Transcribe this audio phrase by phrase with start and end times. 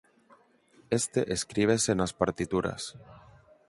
[0.99, 2.83] Este escríbese nas partituras.